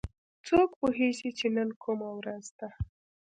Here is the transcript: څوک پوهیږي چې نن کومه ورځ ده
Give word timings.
څوک 0.47 0.69
پوهیږي 0.79 1.29
چې 1.39 1.47
نن 1.55 1.69
کومه 1.83 2.09
ورځ 2.19 2.45
ده 2.59 2.69